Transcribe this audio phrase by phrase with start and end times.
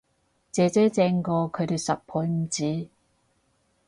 [0.51, 2.89] 姐姐正過佢哋十倍唔止